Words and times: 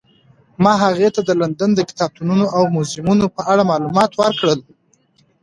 ما 0.63 0.73
هغې 0.83 1.09
ته 1.15 1.21
د 1.27 1.31
لندن 1.41 1.71
د 1.75 1.79
کتابتونونو 1.89 2.45
او 2.55 2.61
موزیمونو 2.75 3.25
په 3.35 3.41
اړه 3.51 3.63
معلومات 3.71 4.11
ورکړل. 4.15 4.59